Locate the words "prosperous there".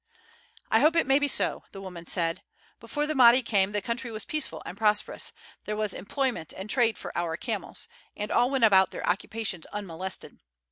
4.75-5.75